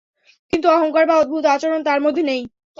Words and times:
কিন্তু 0.53 0.67
অহংকার 0.69 1.03
বা 1.07 1.15
অদ্ভুত 1.17 1.43
আচরণ 1.47 1.79
তার 1.83 1.99
মধ্যে 2.01 2.23
নেই। 2.23 2.41